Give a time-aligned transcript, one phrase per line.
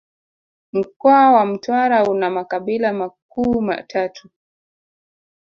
[0.73, 4.29] Mkoa wa Mtwara una makabila makuu matatu